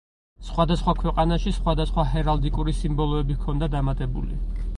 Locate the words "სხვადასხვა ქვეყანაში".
0.45-1.53